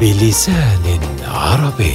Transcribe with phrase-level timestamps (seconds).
[0.00, 1.94] بلسان عربي.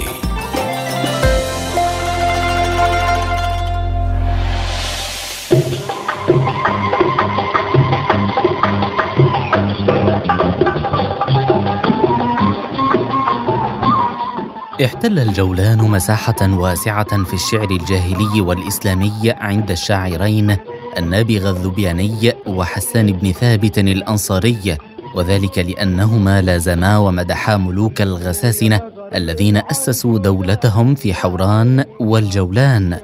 [14.83, 20.57] احتل الجولان مساحة واسعة في الشعر الجاهلي والإسلامي عند الشاعرين
[20.97, 24.77] النابغة الذبياني وحسان بن ثابت الأنصاري
[25.15, 28.81] وذلك لأنهما لازما ومدحا ملوك الغساسنة
[29.15, 32.97] الذين أسسوا دولتهم في حوران والجولان.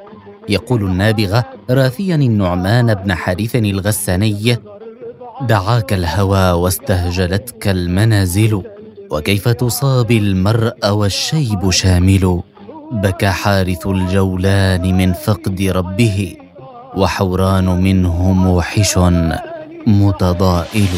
[0.50, 4.58] يقول النابغة راثيا النعمان بن حارث الغساني
[5.42, 8.64] دعاك الهوى واستهجلتك المنازل
[9.12, 12.42] وكيف تصاب المرء والشيب شامل؟
[12.92, 16.36] بكى حارث الجولان من فقد ربه
[16.98, 18.98] وحوران منه موحش
[19.88, 20.90] متضائل.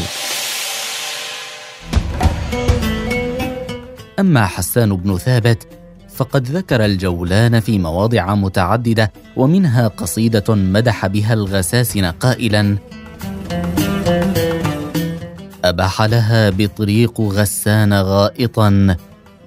[4.24, 5.68] أما حسان بن ثابت
[6.16, 12.76] فقد ذكر الجولان في مواضع متعددة ومنها قصيدة مدح بها الغساسن قائلا
[15.64, 18.96] أباح لها بطريق غسان غائطا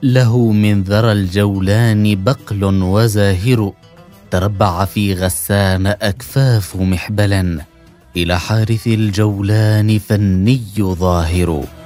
[0.04, 3.74] له من ذرى الجولان بقل وزاهر
[4.32, 7.62] تربع في غسان أكفاف محبلا
[8.16, 11.77] إلى حارث الجولان فني ظاهر.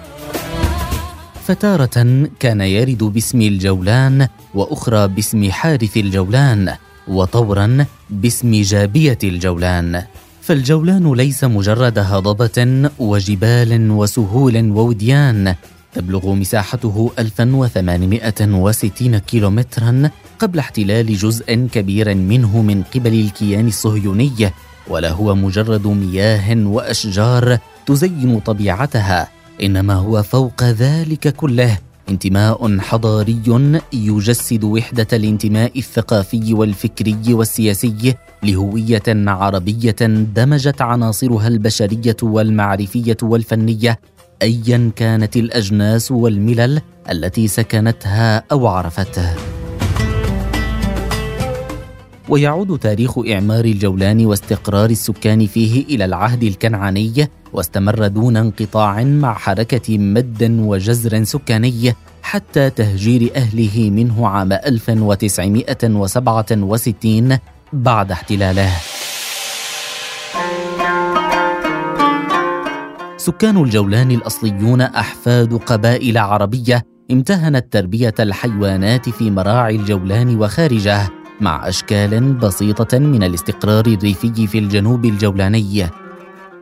[1.51, 6.75] فتارة كان يرد باسم الجولان وأخرى باسم حارث الجولان
[7.07, 10.03] وطورا باسم جابية الجولان.
[10.41, 15.55] فالجولان ليس مجرد هضبة وجبال وسهول ووديان
[15.93, 24.51] تبلغ مساحته 1860 كيلومترا قبل احتلال جزء كبير منه من قبل الكيان الصهيوني
[24.87, 29.40] ولا هو مجرد مياه وأشجار تزين طبيعتها.
[29.63, 31.77] إنما هو فوق ذلك كله.
[32.09, 33.41] انتماء حضاري
[33.93, 39.95] يجسد وحدة الانتماء الثقافي والفكري والسياسي لهوية عربية
[40.35, 43.99] دمجت عناصرها البشرية والمعرفية والفنية
[44.41, 49.35] ايا كانت الأجناس والملل التي سكنتها أو عرفتها
[52.29, 59.97] ويعود تاريخ إعمار الجولان واستقرار السكان فيه إلى العهد الكنعاني واستمر دون انقطاع مع حركة
[59.97, 67.37] مد وجزر سكاني حتى تهجير أهله منه عام 1967
[67.73, 68.71] بعد احتلاله.
[73.17, 81.09] سكان الجولان الأصليون أحفاد قبائل عربية امتهنت تربية الحيوانات في مراعي الجولان وخارجه
[81.41, 85.89] مع أشكال بسيطة من الاستقرار الريفي في الجنوب الجولاني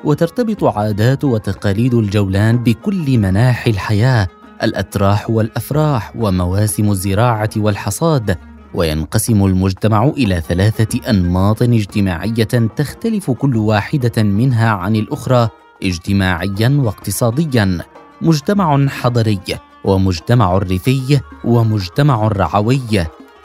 [0.03, 4.27] وترتبط عادات وتقاليد الجولان بكل مناحي الحياة
[4.63, 8.37] الاتراح والأفراح ومواسم الزراعة والحصاد.
[8.73, 15.49] وينقسم المجتمع إلى ثلاثة أنماط اجتماعية تختلف كل واحدة منها عن الأخرى
[15.83, 17.77] اجتماعيا واقتصاديا.
[18.21, 19.39] مجتمع حضري
[19.83, 22.81] ومجتمع ريفي ومجتمع رعوي.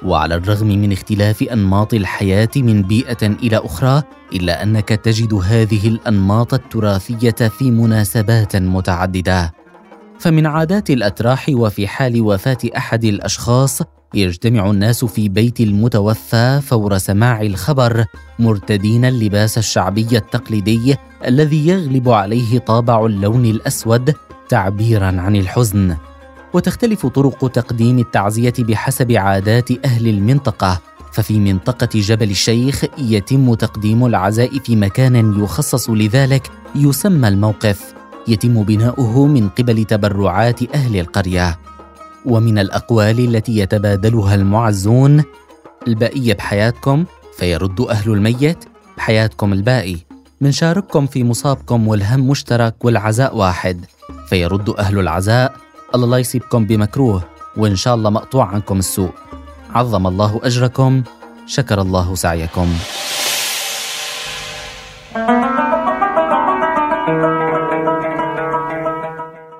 [0.04, 4.02] وعلى الرغم من اختلاف أنماط الحياة من بيئة إلى أخرى
[4.32, 9.52] إلا أنك تجد هذه الأنماط التراثية في مناسبات متعددة.
[10.18, 13.82] فمن عادات الاتراح وفي حال وفاة أحد الأشخاص
[14.14, 18.04] يجتمع الناس في بيت المتوفى فور سماع الخبر
[18.38, 20.96] مرتدين اللباس الشعبي التقليدي
[21.26, 24.14] الذي يغلب عليه طابع اللون الأسود
[24.48, 25.96] تعبيرا عن الحزن.
[26.54, 30.80] وتختلف طرق تقديم التعزية بحسب عادات أهل المنطقة.
[31.12, 37.94] ففي منطقة جبل الشيخ يتم تقديم العزاء في مكان يخصص لذلك يسمى الموقف.
[38.28, 41.58] يتم بناؤه من قبل تبرعات أهل القرية.
[42.26, 45.22] ومن الأقوال التي يتبادلها المعزون
[45.88, 47.04] البقية بحياتكم
[47.38, 48.64] فيرد أهل الميت
[48.96, 49.96] بحياتكم الباقي
[50.40, 53.84] منشارككم في مصابكم والهم مشترك والعزاء واحد
[54.28, 55.63] فيرد أهل العزاء
[55.94, 57.24] الله لا يصيبكم بمكروه
[57.56, 59.12] وإن شاء الله مقطوع عنكم السوء.
[59.74, 61.02] عظم الله أجركم
[61.46, 62.68] شكر الله سعيكم.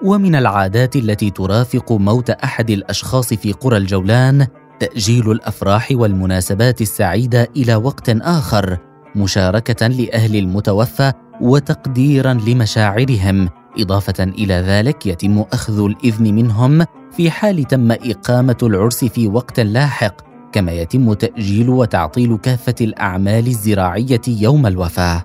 [0.03, 4.47] ومن العادات التي ترافق موت أحد الأشخاص في قرى الجولان
[4.81, 8.79] تأجيل الأفراح والمناسبات السعيدة إلى وقت آخر
[9.17, 13.49] مشاركة لأهل المتوفى وتقديرا لمشاعرهم.
[13.79, 16.85] إضافة إلى ذلك يتم أخذ الإذن منهم
[17.17, 20.15] في حال تم إقامة العرس في وقت لاحق
[20.53, 25.25] كما يتم تأجيل وتعطيل كافة الأعمال الزراعية يوم الوفاة.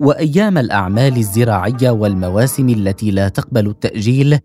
[0.00, 4.38] وأيام الأعمال الزراعية والمواسم التي لا تقبل التأجيل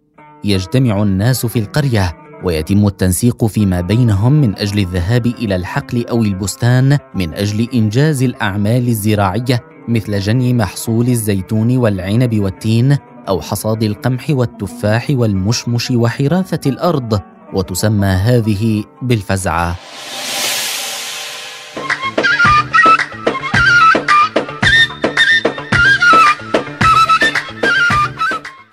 [0.44, 6.98] يجتمع الناس في القرية ويتم التنسيق فيما بينهم من أجل الذهاب إلى الحقل أو البستان
[7.16, 12.98] من أجل إنجاز الأعمال الزراعية مثل جني محصول الزيتون والعنب والتين
[13.28, 17.22] أو حصاد القمح والتفاح والمشمش وحراثه الأرض
[17.54, 19.76] وتسمى هذه بالفزعة.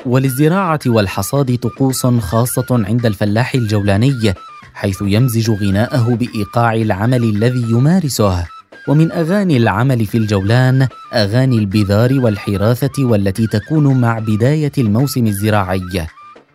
[0.06, 4.34] وللزراعة والحصاد طقوس خاصة عند الفلاح الجولاني
[4.74, 8.46] حيث يمزج غناءه بإيقاع العمل الذي يمارسه.
[8.88, 16.06] ومن أغاني العمل في الجولان أغاني البذار والحراثة والتي تكون مع بداية الموسم الزراعي.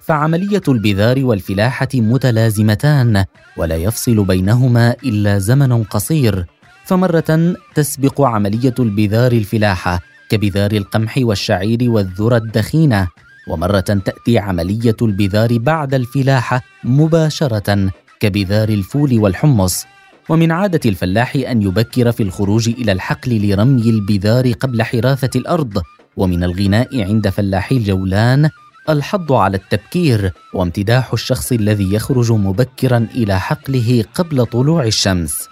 [0.01, 3.25] فعملية البذار والفلاحة متلازمتان
[3.57, 6.45] ولا يفصل بينهما إلا زمن قصير.
[6.85, 13.07] فمرة تسبق عملية البذار الفلاحة كبذار القمح والشعير والذرة الدخينة.
[13.47, 19.85] ومرة تأتي عملية البذار بعد الفلاحة مباشرة كبذار الفول والحمص.
[20.29, 25.81] ومن عادة الفلاح أن يبكر في الخروج إلى الحقل لرمي البذار قبل حراثه الأرض.
[26.17, 28.49] ومن الغناء عند فلاحي الجولان
[28.89, 35.49] الحض على التبكير وامتداح الشخص الذي يخرج مبكرا إلى حقله قبل طلوع الشمس.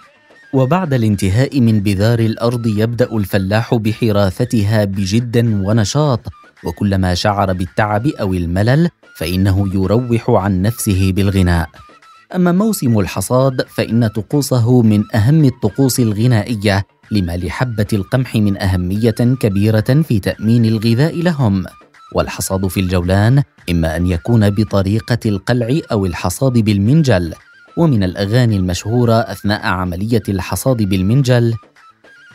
[0.52, 6.20] وبعد الانتهاء من بذار الأرض يبدأ الفلاح بحراثتها بجد ونشاط.
[6.64, 11.68] وكلما شعر بالتعب أو الملل فإنه يروح عن نفسه بالغناء.
[12.34, 20.02] أما موسم الحصاد فإن طقوسه من أهم الطقوس الغنائية لما لحبة القمح من أهمية كبيرة
[20.08, 21.64] في تأمين الغذاء لهم.
[22.14, 27.34] والحصاد في الجولان إما أن يكون بطريقة القلع أو الحصاد بالمنجل.
[27.76, 31.54] ومن الأغاني المشهورة أثناء عملية الحصاد بالمنجل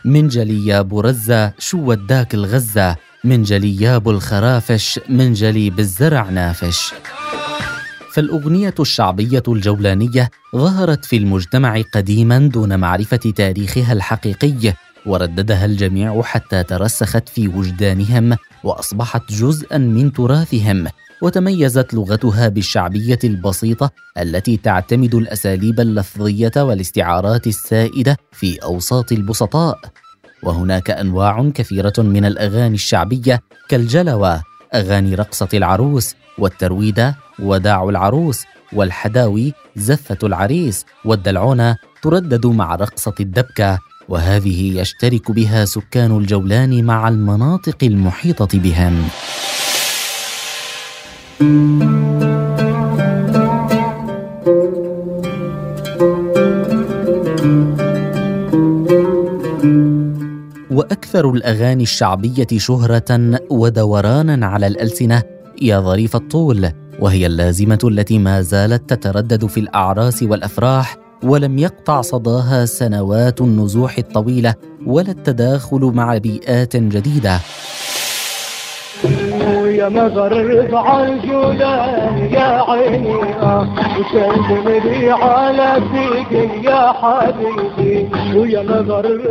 [0.06, 6.94] منجلي يا برزة شو وداك الغزة؟ منجلي يا الخرافش منجلي بالزرع نافش.
[8.14, 14.74] فالأغنية الشعبية الجولانية ظهرت في المجتمع قديما دون معرفة تاريخها الحقيقي
[15.06, 20.88] ورددها الجميع حتى ترسخت في وجدانهم وأصبحت جزءا من تراثهم
[21.22, 29.80] وتميزت لغتها بالشعبية البسيطة التي تعتمد الأساليب اللفظية والاستعارات السائدة في أوساط البسطاء.
[30.44, 34.42] وهناك أنواع كثيرة من الأغاني الشعبية كالجلوة
[34.74, 44.80] أغاني رقصة العروس والترويده وداع العروس والحداوي زفة العريس والدلعونة تردد مع رقصة الدبكة وهذه
[44.80, 49.08] يشترك بها سكان الجولان مع المناطق المحيطة بهم.
[61.12, 65.24] وأكثر الأغاني الشعبية شهرة ودورانا على الألسنة.
[65.62, 72.66] يا ظريف الطول وهي اللازمة التي ما زالت تتردد في الأعراس والأفراح ولم يقطع صداها
[72.66, 77.40] سنوات النزوح الطويلة ولا التداخل مع بيئات جديدة.
[79.82, 83.16] يا مغرب عالجولان يا عيني.
[84.00, 86.32] وسلم لي على فيك
[86.66, 88.10] يا حبيبي.
[88.38, 89.22] ويا مغرب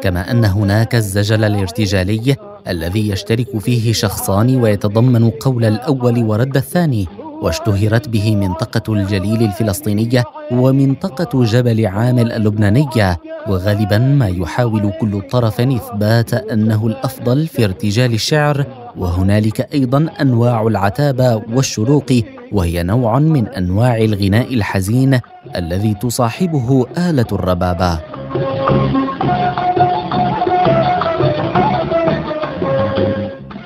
[0.00, 2.36] كما أن هناك الزجل الارتجالي
[2.68, 7.06] الذي يشترك فيه شخصان ويتضمن قول الأول ورد الثاني
[7.42, 16.34] واشتهرت به منطقة الجليل الفلسطينية ومنطقة جبل عامل اللبنانية وغالبا ما يحاول كل طرف إثبات
[16.34, 18.64] أنه الأفضل في ارتجال الشعر
[18.98, 25.20] وهنالك أيضا أنواع العتابة والشروق وهي نوع من أنواع الغناء الحزين
[25.56, 28.00] الذي تصاحبه آلة الربابة.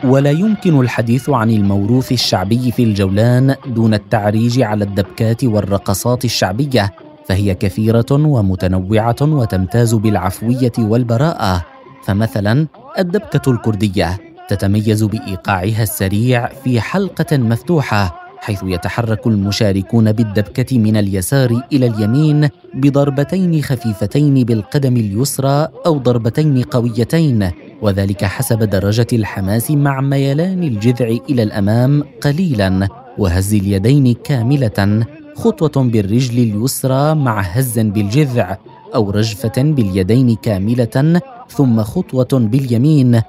[0.04, 6.92] ولا يمكن الحديث عن الموروث الشعبي في الجولان دون التعريج على الدبكات والرقصات الشعبية
[7.26, 11.64] فهي كثيرة ومتنوعة وتمتاز بالعفوية والبراءة.
[12.04, 12.66] فمثلا
[12.98, 14.31] الدبكة الكردية.
[14.52, 23.62] تتميز بإيقاعها السريع في حلقة مفتوحة حيث يتحرك المشاركون بالدبكة من اليسار إلى اليمين بضربتين
[23.62, 27.50] خفيفتين بالقدم اليسرى أو ضربتين قويتين
[27.82, 36.38] وذلك حسب درجة الحماس مع ميلان الجذع إلى الأمام قليلا وهز اليدين كاملة خطوة بالرجل
[36.38, 38.56] اليسرى مع هز بالجذع
[38.94, 43.22] أو رجفة باليدين كاملة ثم خطوة باليمين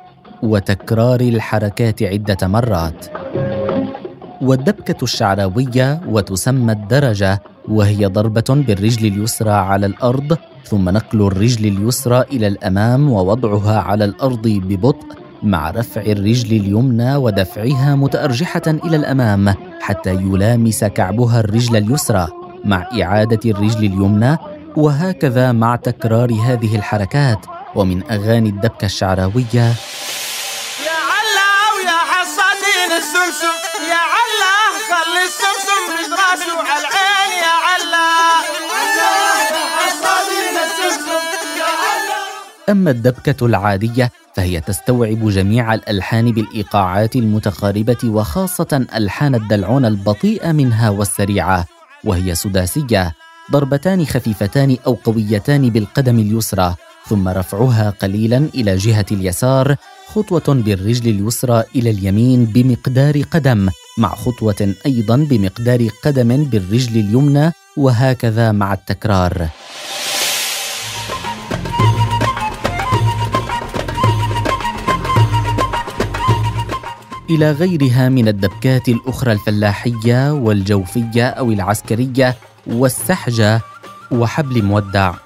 [0.43, 3.05] وتكرار الحركات عدة مرات.
[4.41, 12.47] والدبكة الشعراوية وتسمى الدرجة وهي ضربة بالرجل اليسرى على الأرض ثم نقل الرجل اليسرى إلى
[12.47, 15.07] الأمام ووضعها على الأرض ببطء
[15.43, 22.27] مع رفع الرجل اليمنى ودفعها متأرجحة إلى الأمام حتى يلامس كعبها الرجل اليسرى
[22.65, 24.37] مع إعادة الرجل اليمنى.
[24.77, 27.45] وهكذا مع تكرار هذه الحركات.
[27.75, 29.73] ومن يا علا ويا
[32.97, 33.53] السمسم.
[33.89, 34.55] يا علا
[34.89, 38.13] خلي السمسم بزراسه على العين يا علا
[42.69, 51.65] أما الدبكة العادية فهي تستوعب جميع الألحان بالإيقاعات المتقاربة وخاصة ألحان الدلعون البطيئه منها والسريعة
[52.03, 53.13] وهي سداسية.
[53.51, 56.75] ضربتان خفيفتان أو قويتان بالقدم اليسرى
[57.07, 59.75] ثم رفعها قليلا إلى جهة اليسار
[60.15, 68.51] خطوة بالرجل اليسرى إلى اليمين بمقدار قدم مع خطوة أيضا بمقدار قدم بالرجل اليمنى وهكذا
[68.51, 69.47] مع التكرار.
[77.29, 82.35] إلى غيرها من الدبكات الأخرى الفلاحية والجوفية أو العسكرية
[82.67, 83.61] والسحجة
[84.11, 85.22] وحبل مودع.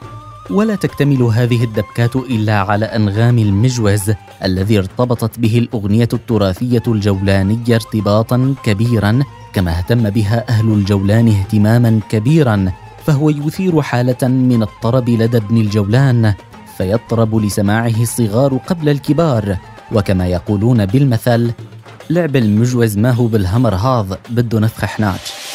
[0.49, 4.13] ولا تكتمل هذه الدبكات إلا على أنغام المجوز
[4.43, 9.23] الذي ارتبطت به الأغنية التراثية الجولانية ارتباطا كبيرا
[9.53, 12.71] كما اهتم بها أهل الجولان اهتماما كبيرا
[13.05, 16.33] فهو يثير حالة من الطرب لدى ابن الجولان
[16.77, 19.57] فيطرب لسماعه الصغار قبل الكبار
[19.91, 21.51] وكما يقولون بالمثل
[22.09, 25.46] لعب المجوز ما هو بالهمر هاض بده نفخ حناج.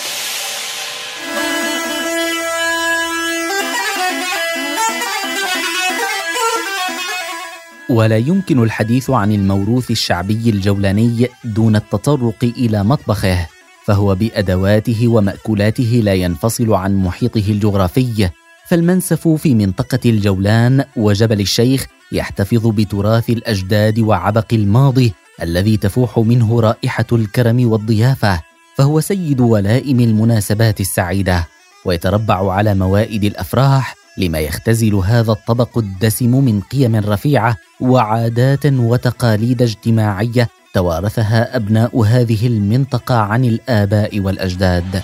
[7.92, 13.46] ولا يمكن الحديث عن الموروث الشعبي الجولاني دون التطرق إلى مطبخه
[13.84, 18.30] فهو بأدواته ومأكولاته لا ينفصل عن محيطه الجغرافي.
[18.68, 27.06] فالمنسف في منطقة الجولان وجبل الشيخ يحتفظ بتراث الأجداد وعبق الماضي الذي تفوح منه رائحة
[27.12, 28.40] الكرم والضيافة
[28.76, 31.46] فهو سيد ولائم المناسبات السعيدة.
[31.84, 40.48] ويتربع على موائد الأفراح لما يختزل هذا الطبق الدسم من قيم رفيعة وعادات وتقاليد اجتماعية
[40.74, 45.02] توارثها أبناء هذه المنطقة عن الآباء والأجداد.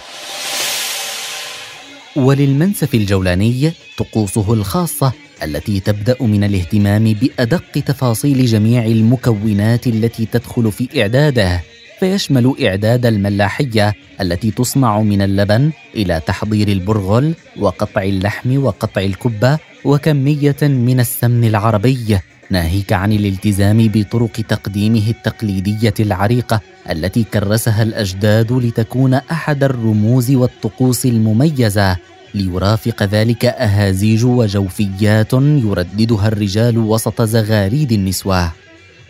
[2.17, 5.12] وللمنسف الجولاني طقوسه الخاصة
[5.43, 11.62] التي تبدأ من الاهتمام بأدق تفاصيل جميع المكونات التي تدخل في إعداده.
[12.00, 20.57] فيشمل إعداد الملاحية التي تصنع من اللبن إلى تحضير البرغل وقطع اللحم وقطع الكبه وكمية
[20.62, 22.19] من السمن العربي
[22.50, 31.97] ناهيك عن الالتزام بطرق تقديمه التقليدية العريقة التي كرسها الأجداد لتكون أحد الرموز والطقوس المميزة.
[32.35, 38.52] ليرافق ذلك أهازيج وجوفيات يرددها الرجال وسط زغاريد النسوة.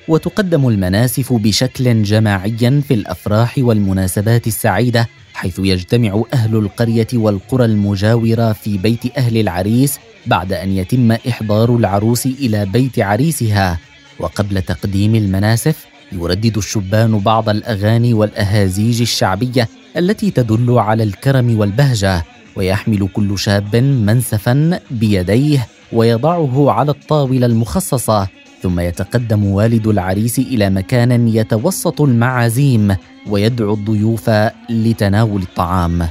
[0.09, 8.79] وتقدم المناسف بشكل جماعي في الأفراح والمناسبات السعيدة حيث يجتمع أهل القرية والقرى المجاورة في
[8.79, 13.79] بيت أهل العريس بعد أن يتم إحضار العروس إلى بيت عريسها.
[14.21, 22.25] وقبل تقديم المناسف يردد الشبان بعض الأغاني والأهازيج الشعبية التي تدل على الكرم والبهجة
[22.57, 28.29] ويحمل كل شاب منسفا بيديه ويضعه على الطاولة المخصصة.
[28.62, 32.97] ثم يتقدم والد العريس إلى مكان يتوسط المعازيم
[33.27, 34.31] ويدعو الضيوف
[34.71, 36.09] لتناول الطعام.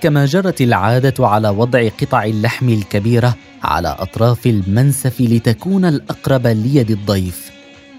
[0.00, 7.50] كما جرت العادة على وضع قطع اللحم الكبيرة على أطراف المنسف لتكون الأقرب ليد الضيف.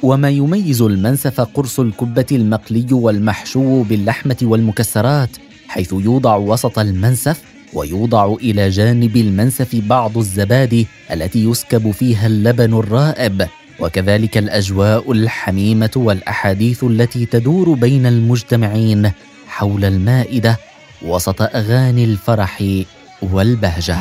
[0.04, 5.30] وما يميز المنسف قرص الكبة المقلي والمحشو باللحمة والمكسرات
[5.68, 7.42] حيث يوضع وسط المنسف
[7.74, 13.48] ويوضع إلى جانب المنسف بعض الزبادي التي يسكب فيها اللبن الرائب.
[13.80, 19.12] وكذلك الأجواء الحميمة والأحاديث التي تدور بين المجتمعين
[19.48, 20.58] حول المائدة
[21.02, 22.64] وسط أغاني الفرح
[23.22, 23.98] والبهجة.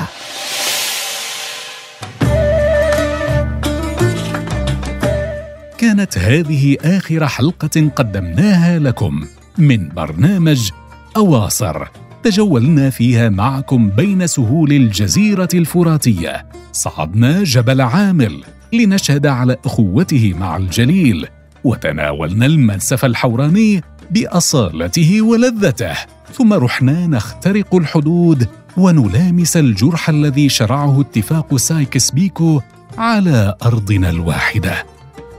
[5.79, 9.27] كانت هذه آخر حلقة قدمناها لكم
[9.59, 10.71] من برنامج
[11.17, 11.87] أواصر.
[12.23, 16.47] تجولنا فيها معكم بين سهول الجزيرة الفراتية.
[16.73, 18.45] صعدنا جبل عامل.
[18.79, 21.27] لنشهد على أخوته مع الجليل
[21.65, 25.95] وتناولنا المنسف الحوراني بأصالته ولذته
[26.33, 32.61] ثم رحنا نخترق الحدود ونلامس الجرح الذي شرعه اتفاق سايكس بيكو
[32.99, 34.85] على أرضنا الواحدة.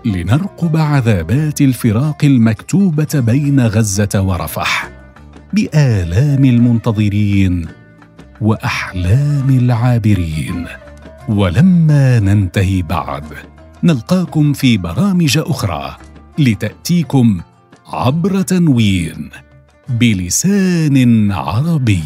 [0.06, 4.90] لنرقب عذابات الفراق المكتوبة بين غزة ورفح
[5.54, 7.68] بآلام المنتظرين
[8.42, 10.68] وأحلام العابرين.
[11.28, 13.24] ولما ننتهي بعد
[13.84, 15.98] نلقاكم في برامج أخرى
[16.38, 17.42] لتأتيكم
[17.88, 19.30] عبر تنوين
[19.90, 22.04] بلسان عربي.